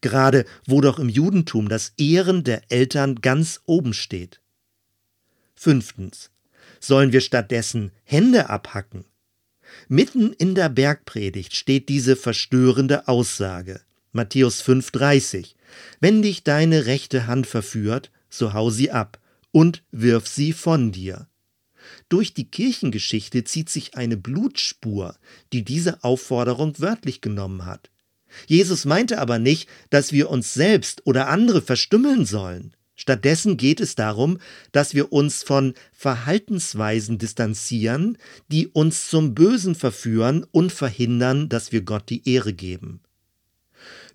gerade 0.00 0.44
wo 0.66 0.80
doch 0.80 0.98
im 0.98 1.08
Judentum 1.08 1.68
das 1.68 1.92
Ehren 1.96 2.44
der 2.44 2.62
Eltern 2.70 3.16
ganz 3.16 3.60
oben 3.66 3.92
steht. 3.92 4.40
Fünftens. 5.54 6.30
Sollen 6.80 7.12
wir 7.12 7.20
stattdessen 7.20 7.92
Hände 8.04 8.48
abhacken? 8.48 9.04
Mitten 9.88 10.32
in 10.32 10.54
der 10.54 10.68
Bergpredigt 10.68 11.54
steht 11.54 11.88
diese 11.88 12.16
verstörende 12.16 13.06
Aussage. 13.06 13.80
Matthäus 14.12 14.62
5,30. 14.64 15.54
Wenn 16.00 16.22
dich 16.22 16.44
deine 16.44 16.86
rechte 16.86 17.26
Hand 17.26 17.46
verführt, 17.46 18.10
so 18.28 18.52
hau 18.52 18.70
sie 18.70 18.90
ab 18.90 19.18
und 19.52 19.82
wirf 19.90 20.28
sie 20.28 20.52
von 20.52 20.92
dir. 20.92 21.26
Durch 22.08 22.34
die 22.34 22.50
Kirchengeschichte 22.50 23.44
zieht 23.44 23.68
sich 23.68 23.96
eine 23.96 24.16
Blutspur, 24.16 25.16
die 25.52 25.64
diese 25.64 26.04
Aufforderung 26.04 26.78
wörtlich 26.78 27.20
genommen 27.20 27.64
hat. 27.64 27.90
Jesus 28.46 28.84
meinte 28.84 29.18
aber 29.18 29.38
nicht, 29.38 29.68
dass 29.90 30.12
wir 30.12 30.30
uns 30.30 30.54
selbst 30.54 31.02
oder 31.04 31.28
andere 31.28 31.62
verstümmeln 31.62 32.26
sollen. 32.26 32.74
Stattdessen 32.94 33.56
geht 33.56 33.80
es 33.80 33.94
darum, 33.94 34.38
dass 34.72 34.94
wir 34.94 35.10
uns 35.10 35.42
von 35.42 35.74
Verhaltensweisen 35.92 37.16
distanzieren, 37.16 38.18
die 38.48 38.68
uns 38.68 39.08
zum 39.08 39.34
Bösen 39.34 39.74
verführen 39.74 40.44
und 40.52 40.70
verhindern, 40.70 41.48
dass 41.48 41.72
wir 41.72 41.80
Gott 41.80 42.10
die 42.10 42.28
Ehre 42.28 42.52
geben. 42.52 43.00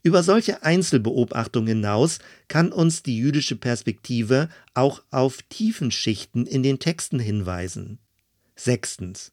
Über 0.05 0.21
solche 0.21 0.61
Einzelbeobachtungen 0.61 1.67
hinaus 1.67 2.19
kann 2.47 2.71
uns 2.71 3.01
die 3.01 3.17
jüdische 3.17 3.55
Perspektive 3.55 4.49
auch 4.75 5.01
auf 5.09 5.39
Tiefenschichten 5.49 6.45
in 6.45 6.61
den 6.61 6.77
Texten 6.77 7.17
hinweisen. 7.17 7.97
Sechstens. 8.55 9.31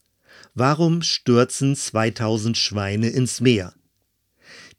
Warum 0.55 1.03
stürzen 1.03 1.75
2000 1.75 2.57
Schweine 2.57 3.09
ins 3.09 3.39
Meer? 3.39 3.75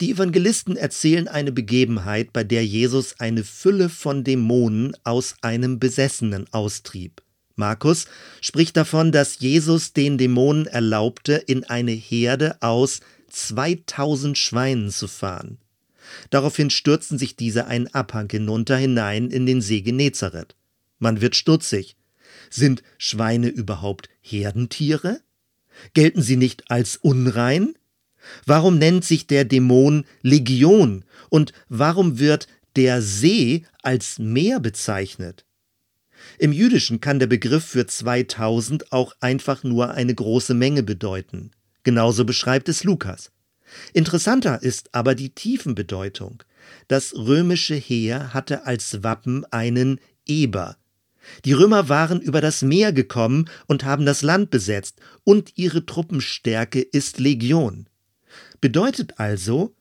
Die 0.01 0.11
Evangelisten 0.11 0.77
erzählen 0.77 1.29
eine 1.29 1.53
Begebenheit, 1.53 2.33
bei 2.33 2.43
der 2.43 2.67
Jesus 2.67 3.21
eine 3.21 3.45
Fülle 3.45 3.89
von 3.89 4.25
Dämonen 4.25 4.97
aus 5.05 5.37
einem 5.43 5.79
Besessenen 5.79 6.53
austrieb. 6.53 7.23
Markus 7.55 8.07
spricht 8.41 8.77
davon, 8.77 9.13
dass 9.13 9.39
Jesus 9.39 9.93
den 9.93 10.19
Dämonen 10.19 10.67
erlaubte, 10.67 11.35
in 11.35 11.63
eine 11.63 11.93
Herde 11.93 12.61
aus 12.63 12.99
2000 13.29 14.37
Schweinen 14.37 14.91
zu 14.91 15.07
fahren. 15.07 15.59
Daraufhin 16.31 16.71
stürzen 16.71 17.19
sich 17.19 17.37
diese 17.37 17.67
einen 17.67 17.89
Abhang 17.89 18.29
hinunter 18.31 18.77
hinein 18.77 19.31
in 19.31 19.47
den 19.47 19.61
See 19.61 19.81
Genezareth. 19.81 20.57
Man 20.99 21.21
wird 21.21 21.37
stutzig. 21.37 21.97
Sind 22.51 22.83
Schweine 22.99 23.49
überhaupt 23.49 24.09
Herdentiere? 24.21 25.21
Gelten 25.93 26.23
sie 26.23 26.37
nicht 26.37 26.71
als 26.71 26.97
unrein? 26.97 27.75
Warum 28.47 28.79
nennt 28.79 29.05
sich 29.05 29.27
der 29.27 29.45
Dämon 29.45 30.05
Legion 30.23 31.05
und 31.29 31.53
warum 31.69 32.19
wird 32.19 32.49
der 32.77 33.03
See 33.03 33.65
als 33.83 34.19
Meer 34.19 34.61
bezeichnet? 34.61 35.45
Im 36.39 36.53
Jüdischen 36.53 37.01
kann 37.01 37.19
der 37.19 37.27
Begriff 37.27 37.65
für 37.65 37.87
2000 37.87 38.93
auch 38.93 39.15
einfach 39.21 39.63
nur 39.63 39.91
eine 39.91 40.15
große 40.15 40.55
Menge 40.55 40.83
bedeuten. 40.83 41.51
Genauso 41.83 42.25
beschreibt 42.25 42.69
es 42.69 42.83
Lukas. 42.83 43.31
Interessanter 43.93 44.63
ist 44.63 44.95
aber 44.95 45.15
die 45.15 45.31
Tiefenbedeutung. 45.31 46.43
Das 46.89 47.15
römische 47.15 47.75
Heer 47.75 48.35
hatte 48.35 48.67
als 48.67 49.03
Wappen 49.03 49.45
einen 49.51 50.01
Eber. 50.27 50.77
Die 51.45 51.53
Römer 51.53 51.89
waren 51.89 52.21
über 52.21 52.41
das 52.41 52.63
Meer 52.63 52.93
gekommen 52.93 53.49
und 53.67 53.85
haben 53.85 54.07
das 54.07 54.23
Land 54.23 54.51
besetzt, 54.51 55.01
und 55.25 55.53
ihre 55.57 55.87
Truppenstärke 55.87 56.81
ist 56.81 57.19
Legion. 57.19 57.87
Bedeutet 58.61 59.19
also, 59.19 59.75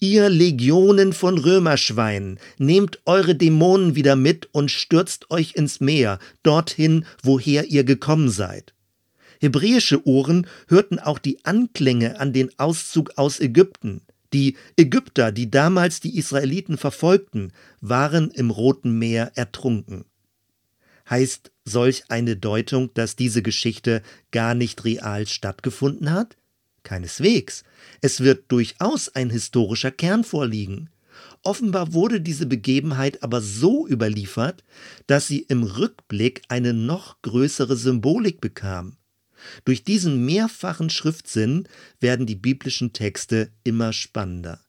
ihr 0.00 0.28
Legionen 0.28 1.12
von 1.12 1.38
Römerschweinen, 1.38 2.38
nehmt 2.58 3.00
eure 3.06 3.34
Dämonen 3.34 3.94
wieder 3.94 4.16
mit 4.16 4.48
und 4.52 4.70
stürzt 4.70 5.30
euch 5.30 5.54
ins 5.54 5.80
Meer, 5.80 6.18
dorthin, 6.42 7.06
woher 7.22 7.66
ihr 7.66 7.84
gekommen 7.84 8.28
seid. 8.28 8.73
Hebräische 9.44 10.06
Ohren 10.06 10.46
hörten 10.68 10.98
auch 10.98 11.18
die 11.18 11.44
Anklänge 11.44 12.18
an 12.18 12.32
den 12.32 12.58
Auszug 12.58 13.18
aus 13.18 13.40
Ägypten. 13.40 14.00
Die 14.32 14.56
Ägypter, 14.78 15.32
die 15.32 15.50
damals 15.50 16.00
die 16.00 16.16
Israeliten 16.16 16.78
verfolgten, 16.78 17.52
waren 17.82 18.30
im 18.30 18.50
Roten 18.50 18.98
Meer 18.98 19.32
ertrunken. 19.34 20.06
Heißt 21.10 21.52
solch 21.66 22.04
eine 22.08 22.36
Deutung, 22.36 22.94
dass 22.94 23.16
diese 23.16 23.42
Geschichte 23.42 24.00
gar 24.30 24.54
nicht 24.54 24.86
real 24.86 25.26
stattgefunden 25.26 26.10
hat? 26.10 26.38
Keineswegs. 26.82 27.64
Es 28.00 28.20
wird 28.20 28.50
durchaus 28.50 29.10
ein 29.10 29.28
historischer 29.28 29.90
Kern 29.90 30.24
vorliegen. 30.24 30.88
Offenbar 31.42 31.92
wurde 31.92 32.22
diese 32.22 32.46
Begebenheit 32.46 33.22
aber 33.22 33.42
so 33.42 33.86
überliefert, 33.86 34.64
dass 35.06 35.26
sie 35.26 35.40
im 35.40 35.64
Rückblick 35.64 36.40
eine 36.48 36.72
noch 36.72 37.20
größere 37.20 37.76
Symbolik 37.76 38.40
bekam. 38.40 38.96
Durch 39.64 39.84
diesen 39.84 40.24
mehrfachen 40.24 40.90
Schriftsinn 40.90 41.68
werden 42.00 42.26
die 42.26 42.36
biblischen 42.36 42.92
Texte 42.92 43.50
immer 43.62 43.92
spannender. 43.92 44.60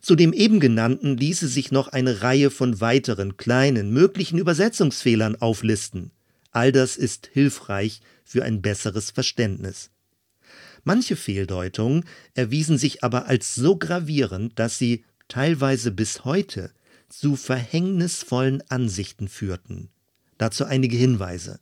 Zu 0.00 0.14
dem 0.14 0.32
eben 0.32 0.60
genannten 0.60 1.16
ließe 1.16 1.48
sich 1.48 1.72
noch 1.72 1.88
eine 1.88 2.22
Reihe 2.22 2.50
von 2.50 2.80
weiteren 2.80 3.36
kleinen 3.36 3.92
möglichen 3.92 4.38
Übersetzungsfehlern 4.38 5.36
auflisten. 5.36 6.10
All 6.50 6.72
das 6.72 6.96
ist 6.96 7.28
hilfreich 7.32 8.00
für 8.24 8.44
ein 8.44 8.62
besseres 8.62 9.10
Verständnis. 9.10 9.90
Manche 10.84 11.16
Fehldeutungen 11.16 12.04
erwiesen 12.34 12.78
sich 12.78 13.04
aber 13.04 13.26
als 13.26 13.54
so 13.54 13.76
gravierend, 13.76 14.58
dass 14.58 14.78
sie 14.78 15.04
teilweise 15.28 15.90
bis 15.92 16.24
heute, 16.24 16.72
zu 17.08 17.36
verhängnisvollen 17.36 18.62
Ansichten 18.70 19.28
führten. 19.28 19.90
Dazu 20.38 20.64
einige 20.64 20.96
Hinweise. 20.96 21.60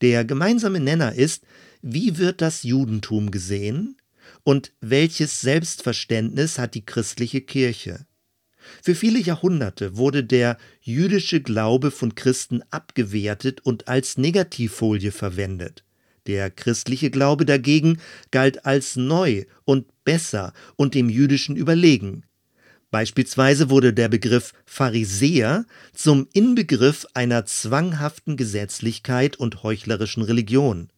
Der 0.00 0.24
gemeinsame 0.24 0.80
Nenner 0.80 1.14
ist, 1.14 1.44
wie 1.82 2.18
wird 2.18 2.40
das 2.40 2.62
Judentum 2.62 3.30
gesehen 3.30 3.96
und 4.42 4.72
welches 4.80 5.40
Selbstverständnis 5.40 6.58
hat 6.58 6.74
die 6.74 6.84
christliche 6.84 7.40
Kirche? 7.40 8.06
Für 8.82 8.94
viele 8.94 9.18
Jahrhunderte 9.18 9.96
wurde 9.96 10.24
der 10.24 10.58
jüdische 10.80 11.40
Glaube 11.40 11.90
von 11.90 12.14
Christen 12.14 12.62
abgewertet 12.70 13.60
und 13.62 13.88
als 13.88 14.18
Negativfolie 14.18 15.12
verwendet. 15.12 15.84
Der 16.26 16.50
christliche 16.50 17.10
Glaube 17.10 17.46
dagegen 17.46 17.98
galt 18.30 18.66
als 18.66 18.96
neu 18.96 19.46
und 19.64 19.86
besser 20.04 20.52
und 20.76 20.94
dem 20.94 21.08
jüdischen 21.08 21.56
überlegen. 21.56 22.24
Beispielsweise 22.90 23.70
wurde 23.70 23.92
der 23.92 24.08
Begriff 24.08 24.52
Pharisäer 24.66 25.64
zum 25.92 26.26
Inbegriff 26.32 27.06
einer 27.14 27.46
zwanghaften 27.46 28.36
Gesetzlichkeit 28.36 29.36
und 29.36 29.62
heuchlerischen 29.62 30.22
Religion. 30.22 30.88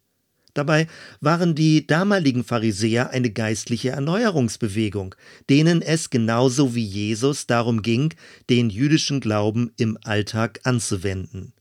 Dabei 0.54 0.86
waren 1.20 1.54
die 1.54 1.86
damaligen 1.86 2.44
Pharisäer 2.44 3.10
eine 3.10 3.30
geistliche 3.30 3.90
Erneuerungsbewegung, 3.90 5.14
denen 5.48 5.80
es 5.80 6.10
genauso 6.10 6.74
wie 6.74 6.84
Jesus 6.84 7.46
darum 7.46 7.82
ging, 7.82 8.14
den 8.50 8.68
jüdischen 8.68 9.20
Glauben 9.20 9.72
im 9.76 9.98
Alltag 10.02 10.60
anzuwenden. 10.64 11.52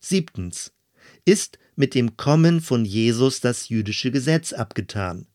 Siebtens. 0.00 0.72
Ist 1.24 1.58
mit 1.76 1.94
dem 1.94 2.18
Kommen 2.18 2.60
von 2.60 2.84
Jesus 2.84 3.40
das 3.40 3.70
jüdische 3.70 4.10
Gesetz 4.10 4.52
abgetan? 4.52 5.26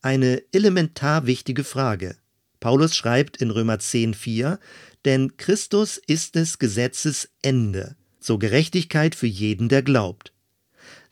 Eine 0.00 0.42
elementar 0.52 1.26
wichtige 1.26 1.64
Frage. 1.64 2.16
Paulus 2.60 2.96
schreibt 2.96 3.36
in 3.38 3.50
Römer 3.50 3.76
10,4: 3.76 4.58
Denn 5.04 5.36
Christus 5.36 6.00
ist 6.06 6.34
des 6.34 6.58
Gesetzes 6.58 7.30
Ende, 7.42 7.96
zur 8.20 8.38
Gerechtigkeit 8.38 9.14
für 9.14 9.26
jeden, 9.26 9.68
der 9.68 9.82
glaubt. 9.82 10.32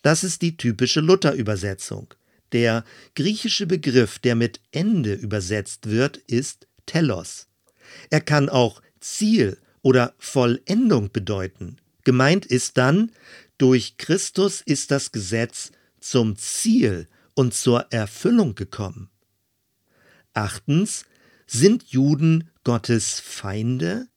Das 0.03 0.25
ist 0.25 0.43
die 0.43 0.57
typische 0.57 1.01
Luther-Übersetzung. 1.01 2.15
Der 2.53 2.85
griechische 3.15 3.67
Begriff, 3.67 4.19
der 4.19 4.35
mit 4.35 4.61
Ende 4.71 5.15
übersetzt 5.15 5.91
wird, 5.91 6.19
ist 6.19 6.69
Telos. 6.87 7.49
Er 8.11 8.21
kann 8.21 8.49
auch 8.49 8.83
Ziel 9.01 9.59
oder 9.83 10.15
Vollendung 10.19 11.11
bedeuten. 11.13 11.79
Gemeint 12.05 12.47
ist 12.47 12.77
dann, 12.77 13.11
durch 13.59 13.97
Christus 13.99 14.61
ist 14.61 14.91
das 14.91 15.11
Gesetz 15.13 15.73
zum 16.01 16.37
Ziel 16.37 17.09
und 17.35 17.55
zur 17.55 17.93
Erfüllung 17.93 18.55
gekommen. 18.55 19.11
Achtens, 20.35 21.05
sind 21.47 21.85
Juden 21.85 22.51
Gottes 22.65 23.21
Feinde? 23.21 24.09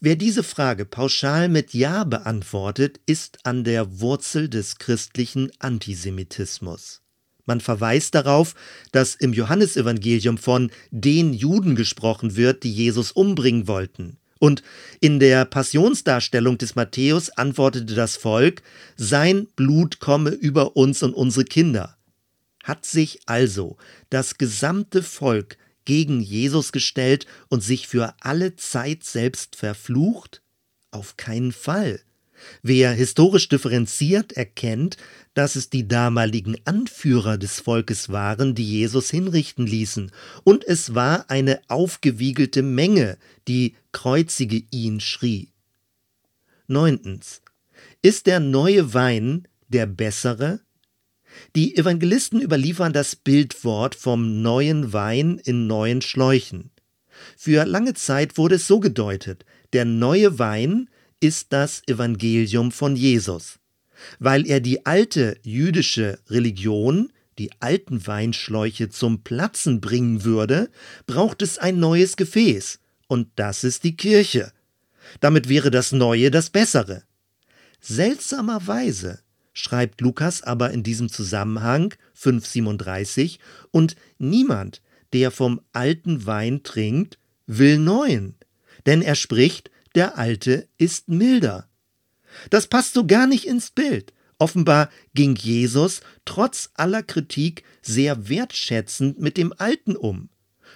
Wer 0.00 0.16
diese 0.16 0.42
Frage 0.42 0.84
pauschal 0.84 1.48
mit 1.48 1.74
Ja 1.74 2.04
beantwortet, 2.04 3.00
ist 3.06 3.38
an 3.44 3.64
der 3.64 4.00
Wurzel 4.00 4.48
des 4.48 4.78
christlichen 4.78 5.50
Antisemitismus. 5.58 7.02
Man 7.46 7.60
verweist 7.60 8.14
darauf, 8.14 8.54
dass 8.92 9.14
im 9.14 9.32
Johannesevangelium 9.32 10.36
von 10.36 10.70
den 10.90 11.32
Juden 11.32 11.76
gesprochen 11.76 12.36
wird, 12.36 12.62
die 12.64 12.72
Jesus 12.72 13.12
umbringen 13.12 13.68
wollten. 13.68 14.18
Und 14.38 14.62
in 15.00 15.18
der 15.18 15.44
Passionsdarstellung 15.44 16.58
des 16.58 16.74
Matthäus 16.74 17.30
antwortete 17.30 17.94
das 17.94 18.16
Volk, 18.16 18.62
sein 18.96 19.48
Blut 19.56 19.98
komme 19.98 20.30
über 20.30 20.76
uns 20.76 21.02
und 21.02 21.14
unsere 21.14 21.44
Kinder. 21.44 21.96
Hat 22.62 22.84
sich 22.84 23.20
also 23.26 23.76
das 24.10 24.36
gesamte 24.36 25.02
Volk 25.02 25.56
gegen 25.88 26.20
Jesus 26.20 26.70
gestellt 26.70 27.26
und 27.48 27.62
sich 27.62 27.88
für 27.88 28.14
alle 28.20 28.56
Zeit 28.56 29.04
selbst 29.04 29.56
verflucht? 29.56 30.42
Auf 30.90 31.16
keinen 31.16 31.50
Fall. 31.50 32.00
Wer 32.62 32.92
historisch 32.92 33.48
differenziert 33.48 34.34
erkennt, 34.34 34.98
dass 35.32 35.56
es 35.56 35.70
die 35.70 35.88
damaligen 35.88 36.58
Anführer 36.66 37.38
des 37.38 37.60
Volkes 37.60 38.10
waren, 38.10 38.54
die 38.54 38.68
Jesus 38.68 39.10
hinrichten 39.10 39.66
ließen, 39.66 40.12
und 40.44 40.62
es 40.62 40.94
war 40.94 41.30
eine 41.30 41.58
aufgewiegelte 41.68 42.62
Menge, 42.62 43.16
die 43.48 43.74
kreuzige 43.90 44.62
ihn 44.70 45.00
schrie. 45.00 45.52
Neuntens. 46.66 47.40
Ist 48.02 48.26
der 48.26 48.40
neue 48.40 48.92
Wein 48.92 49.48
der 49.68 49.86
bessere? 49.86 50.60
Die 51.56 51.76
Evangelisten 51.76 52.40
überliefern 52.40 52.92
das 52.92 53.16
Bildwort 53.16 53.94
vom 53.94 54.42
neuen 54.42 54.92
Wein 54.92 55.40
in 55.44 55.66
neuen 55.66 56.02
Schläuchen. 56.02 56.70
Für 57.36 57.64
lange 57.64 57.94
Zeit 57.94 58.38
wurde 58.38 58.56
es 58.56 58.66
so 58.66 58.80
gedeutet, 58.80 59.44
der 59.72 59.84
neue 59.84 60.38
Wein 60.38 60.88
ist 61.20 61.52
das 61.52 61.82
Evangelium 61.86 62.72
von 62.72 62.96
Jesus. 62.96 63.58
Weil 64.18 64.46
er 64.46 64.60
die 64.60 64.86
alte 64.86 65.38
jüdische 65.42 66.20
Religion, 66.28 67.12
die 67.38 67.50
alten 67.60 68.06
Weinschläuche 68.06 68.88
zum 68.88 69.22
Platzen 69.22 69.80
bringen 69.80 70.24
würde, 70.24 70.70
braucht 71.06 71.42
es 71.42 71.58
ein 71.58 71.78
neues 71.78 72.16
Gefäß, 72.16 72.78
und 73.08 73.28
das 73.36 73.64
ist 73.64 73.84
die 73.84 73.96
Kirche. 73.96 74.52
Damit 75.20 75.48
wäre 75.48 75.70
das 75.70 75.92
Neue 75.92 76.30
das 76.30 76.50
Bessere. 76.50 77.02
Seltsamerweise 77.80 79.20
schreibt 79.58 80.00
Lukas 80.00 80.42
aber 80.42 80.70
in 80.70 80.82
diesem 80.82 81.08
Zusammenhang 81.08 81.94
537, 82.14 83.40
und 83.70 83.96
niemand, 84.18 84.82
der 85.12 85.30
vom 85.30 85.60
alten 85.72 86.26
Wein 86.26 86.62
trinkt, 86.62 87.18
will 87.46 87.78
neuen, 87.78 88.36
denn 88.86 89.02
er 89.02 89.14
spricht, 89.14 89.70
der 89.94 90.16
alte 90.16 90.68
ist 90.76 91.08
milder. 91.08 91.68
Das 92.50 92.66
passt 92.66 92.94
so 92.94 93.06
gar 93.06 93.26
nicht 93.26 93.46
ins 93.46 93.70
Bild. 93.70 94.12
Offenbar 94.38 94.90
ging 95.14 95.34
Jesus 95.34 96.02
trotz 96.24 96.70
aller 96.74 97.02
Kritik 97.02 97.64
sehr 97.82 98.28
wertschätzend 98.28 99.18
mit 99.18 99.36
dem 99.36 99.52
Alten 99.56 99.96
um. 99.96 100.28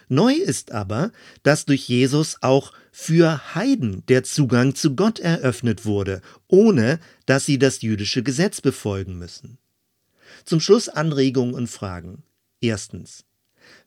Neu 0.09 0.35
ist 0.35 0.73
aber, 0.73 1.13
dass 1.45 1.67
durch 1.67 1.89
Jesus 1.89 2.39
auch 2.41 2.73
für 2.93 3.55
Heiden 3.55 4.05
der 4.07 4.23
Zugang 4.23 4.75
zu 4.75 4.95
Gott 4.95 5.19
eröffnet 5.19 5.85
wurde, 5.87 6.21
ohne 6.47 7.01
dass 7.27 7.47
sie 7.47 7.59
das 7.59 7.81
jüdische 7.81 8.23
Gesetz 8.23 8.61
befolgen 8.61 9.19
müssen. 9.19 9.59
Zum 10.45 10.61
Schluss 10.61 10.89
Anregungen 10.89 11.55
und 11.55 11.69
Fragen. 11.69 12.23
Erstens. 12.61 13.25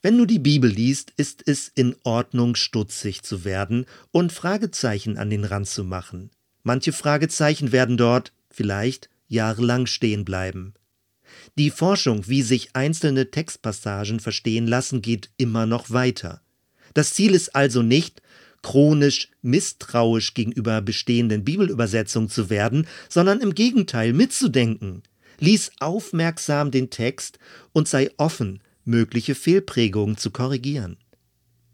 Wenn 0.01 0.17
du 0.17 0.25
die 0.25 0.39
Bibel 0.39 0.69
liest, 0.69 1.13
ist 1.17 1.43
es 1.45 1.71
in 1.73 1.95
Ordnung, 2.03 2.55
stutzig 2.55 3.21
zu 3.21 3.45
werden 3.45 3.85
und 4.11 4.31
Fragezeichen 4.33 5.17
an 5.17 5.29
den 5.29 5.45
Rand 5.45 5.67
zu 5.67 5.83
machen. 5.83 6.31
Manche 6.63 6.91
Fragezeichen 6.91 7.71
werden 7.71 7.97
dort 7.97 8.33
vielleicht 8.49 9.09
jahrelang 9.27 9.85
stehen 9.85 10.25
bleiben. 10.25 10.73
Die 11.57 11.69
Forschung, 11.69 12.27
wie 12.27 12.41
sich 12.41 12.75
einzelne 12.75 13.29
Textpassagen 13.29 14.19
verstehen 14.19 14.67
lassen, 14.67 15.01
geht 15.01 15.29
immer 15.37 15.65
noch 15.65 15.91
weiter. 15.91 16.41
Das 16.93 17.13
Ziel 17.13 17.35
ist 17.35 17.55
also 17.55 17.81
nicht, 17.81 18.21
chronisch 18.65 19.30
misstrauisch 19.43 20.34
gegenüber 20.34 20.82
bestehenden 20.82 21.43
Bibelübersetzungen 21.43 22.30
zu 22.30 22.49
werden, 22.49 22.88
sondern 23.10 23.39
im 23.39 23.54
Gegenteil 23.54 24.12
mitzudenken. 24.12 25.04
Lies 25.39 25.71
aufmerksam 25.80 26.71
den 26.71 26.89
Text 26.89 27.38
und 27.73 27.88
sei 27.88 28.10
offen, 28.17 28.62
mögliche 28.84 29.36
Fehlprägungen 29.36 30.17
zu 30.17 30.32
korrigieren. 30.32 30.97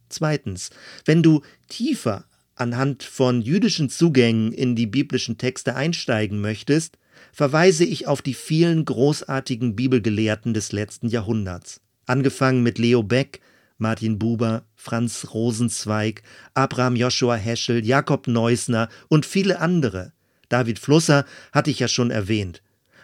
Zweitens, 0.10 0.70
wenn 1.06 1.24
du 1.24 1.44
tiefer 1.70 2.26
anhand 2.56 3.04
von 3.04 3.42
jüdischen 3.42 3.90
Zugängen 3.90 4.52
in 4.52 4.76
die 4.76 4.88
biblischen 4.88 5.38
Texte 5.38 5.78
einsteigen 5.78 6.42
möchtest, 6.42 6.98
verweise 7.32 7.86
ich 7.86 8.06
auf 8.08 8.22
die 8.22 8.34
vielen 8.34 8.84
großartigen 8.84 9.78
Bibelgelehrten 9.78 10.54
des 10.54 10.74
letzten 10.74 11.08
Jahrhunderts, 11.08 11.80
angefangen 12.06 12.64
mit 12.64 12.80
Leo 12.80 13.02
Beck, 13.02 13.40
Martin 13.82 14.20
Buber, 14.20 14.64
Franz 14.76 15.28
Rosenzweig, 15.34 16.22
Abraham 16.54 16.96
Joshua 16.96 17.36
Heschel, 17.36 17.84
Jakob 17.84 18.28
Neusner 18.28 18.90
und 19.10 19.26
viele 19.26 19.60
andere. 19.60 20.14
David 20.50 20.80
Flusser 20.80 21.26
hatte 21.52 21.72
ich 21.72 21.80
ja 21.80 21.88
schon 21.88 22.12
erwähnt. 22.12 22.62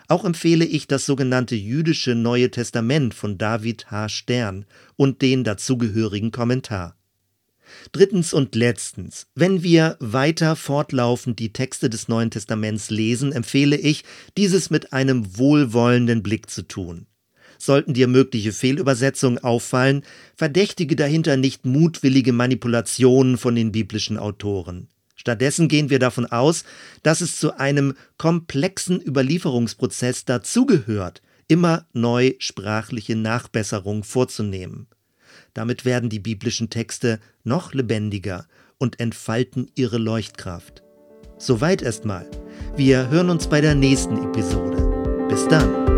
Auch 0.07 0.23
empfehle 0.23 0.65
ich 0.65 0.87
das 0.87 1.05
sogenannte 1.05 1.55
jüdische 1.55 2.15
Neue 2.15 2.51
Testament 2.51 3.13
von 3.13 3.37
David 3.37 3.91
H. 3.91 4.07
Stern 4.09 4.65
und 4.95 5.21
den 5.21 5.43
dazugehörigen 5.43 6.31
Kommentar. 6.31 6.95
Drittens 7.91 8.31
und 8.31 8.55
letztens, 8.55 9.27
wenn 9.35 9.63
wir 9.63 9.97
weiter 9.99 10.55
fortlaufend 10.55 11.39
die 11.39 11.51
Texte 11.51 11.89
des 11.89 12.07
Neuen 12.07 12.31
Testaments 12.31 12.89
lesen, 12.89 13.31
empfehle 13.31 13.75
ich, 13.75 14.03
dieses 14.37 14.69
mit 14.69 14.93
einem 14.93 15.37
wohlwollenden 15.37 16.23
Blick 16.23 16.49
zu 16.49 16.61
tun. 16.61 17.07
Sollten 17.57 17.93
dir 17.93 18.07
mögliche 18.07 18.53
Fehlübersetzungen 18.53 19.43
auffallen, 19.43 20.03
verdächtige 20.35 20.95
dahinter 20.95 21.37
nicht 21.37 21.65
mutwillige 21.65 22.33
Manipulationen 22.33 23.37
von 23.37 23.55
den 23.55 23.71
biblischen 23.71 24.17
Autoren. 24.17 24.87
Stattdessen 25.15 25.67
gehen 25.67 25.89
wir 25.89 25.99
davon 25.99 26.25
aus, 26.27 26.63
dass 27.03 27.21
es 27.21 27.39
zu 27.39 27.57
einem 27.57 27.95
komplexen 28.17 29.01
Überlieferungsprozess 29.01 30.25
dazugehört, 30.25 31.21
immer 31.47 31.85
neu 31.93 32.33
sprachliche 32.37 33.15
Nachbesserungen 33.15 34.03
vorzunehmen. 34.03 34.87
Damit 35.53 35.85
werden 35.85 36.09
die 36.09 36.19
biblischen 36.19 36.69
Texte 36.69 37.19
noch 37.43 37.73
lebendiger 37.73 38.47
und 38.77 38.99
entfalten 38.99 39.71
ihre 39.75 39.97
Leuchtkraft. 39.97 40.83
Soweit 41.39 41.81
erstmal. 41.81 42.29
Wir 42.75 43.09
hören 43.09 43.29
uns 43.29 43.47
bei 43.47 43.61
der 43.61 43.75
nächsten 43.75 44.17
Episode. 44.17 45.27
Bis 45.29 45.47
dann. 45.47 45.96